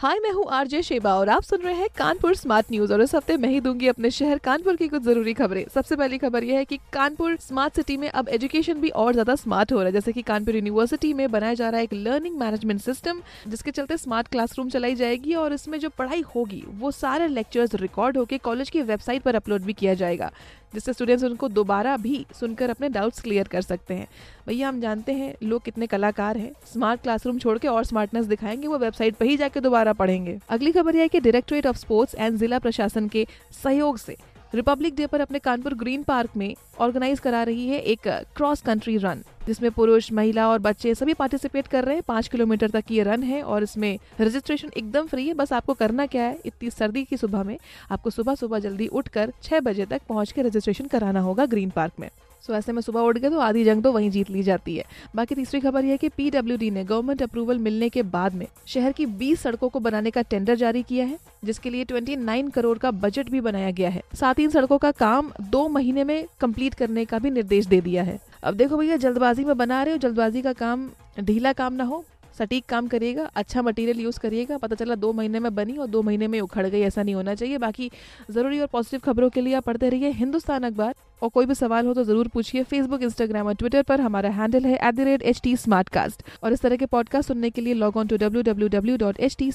[0.00, 3.14] हाय, मैं हूँ RJ Sheba और आप सुन रहे हैं कानपुर स्मार्ट न्यूज़ और इस
[3.14, 6.58] हफ़्ते मैं ही दूँगी अपने शहर कानपुर की कुछ ज़रूरी खबरें। सबसे पहली खबर यह
[6.58, 9.92] है कि कानपुर स्मार्ट सिटी में अब एजुकेशन भी और ज़्यादा स्मार्ट हो रहा है।
[9.92, 13.96] जैसे कि कानपुर यूनिवर्सिटी में बनाया जा रहा है एक लर्निंग मैनेजमेंट सिस्टम, जिसके चलते
[13.96, 18.70] स्मार्ट क्लासरूम चलाई जाएगी और इसमें जो पढ़ाई होगी, वो सारे लेक्चर्स रिकॉर्ड होकर कॉलेज
[18.70, 20.30] की वेबसाइट पर अपलोड भी किया जाएगा।
[20.74, 24.06] जिससे स्टूडेंट्स उनको दोबारा भी सुनकर अपने डाउट्स क्लियर कर सकते हैं।
[24.46, 28.68] भैया, हम जानते हैं लोग कितने कलाकार हैं। स्मार्ट क्लासरूम छोड़ के और स्मार्टनेस दिखाएँगे,
[28.68, 32.14] वो वेबसाइट पर ही जाके दोबारा पढ़ेंगे। अगली खबर यह है कि डायरेक्टोरेट ऑफ़ स्पोर्ट्स
[32.14, 33.26] एंड जिला प्रशासन के
[33.64, 34.16] सहयोग से
[34.54, 38.96] रिपब्लिक डे पर अपने कानपुर ग्रीन पार्क में ऑर्गेनाइज करा रही है एक क्रॉस कंट्री
[38.96, 43.02] रन जिसमें पुरुष, महिला और बच्चे सभी पार्टिसिपेट कर रहे हैं। पाँच किलोमीटर तक ये
[43.02, 46.38] रन है और इसमें रजिस्ट्रेशन एकदम फ्री है। बस आपको करना क्या है?
[46.46, 47.56] इतनी सर्दी की सुबह में
[47.90, 51.92] आपको सुबह सुबह जल्दी उठकर छह बजे तक पहुँच के रजिस्ट्रेशन कराना होगा ग्रीन पार्क
[52.00, 52.08] में।
[52.46, 54.84] सो ऐसे में सुबह उठ गए तो आधी जंग तो वहीं जीत ली जाती है।
[55.16, 58.92] बाकी तीसरी खबर यह है कि पीडब्ल्यूडी ने गवर्नमेंट अप्रूवल मिलने के बाद में शहर
[58.92, 62.90] की 20 सड़कों को बनाने का टेंडर जारी किया है, जिसके लिए 29 करोड़ का
[62.90, 66.74] बजट भी बनाया गया है। साथ ही इन सड़कों का काम दो महीने में कंप्लीट
[66.74, 69.98] करने का भी निर्देश दे दिया है। अब देखो भैया, जल्दबाजी में बना रहे हो,
[69.98, 70.88] जल्दबाजी का काम,
[71.20, 72.04] ढीला काम ना हो,
[72.38, 76.02] सटीक काम करिएगा अच्छा मटेरियल यूज़ करिएगा, पता चला दो महीने में बनी और दो
[76.02, 77.90] महीने में उखड़ गई, ऐसा नहीं होना चाहिए। बाकी
[78.30, 81.86] ज़रूरी और पॉजिटिव खबरों के लिए आप पढ़ते रहिए हिंदुस्तान अखबार। और कोई भी सवाल
[81.86, 85.22] हो तो ज़रूर पूछिए फेसबुक इंस्टाग्राम और ट्विटर पर। हमारा हैंडल है at the rate
[85.22, 88.16] H T smart cast और इस तरह के पॉडकास्ट सुनने के लिए log on to
[88.16, 89.50] W W W dot H T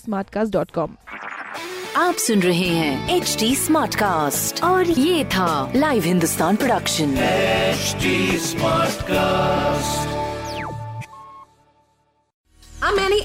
[0.50, 0.96] dot com
[1.98, 9.04] आप सुन रहे हैं एच टी स्मार्ट कास्ट और ये था live Hindustan production smart
[9.06, 10.25] Smartcast.